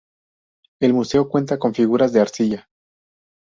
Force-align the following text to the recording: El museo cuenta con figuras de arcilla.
El 0.81 0.95
museo 0.95 1.29
cuenta 1.29 1.59
con 1.59 1.75
figuras 1.75 2.11
de 2.11 2.21
arcilla. 2.21 2.67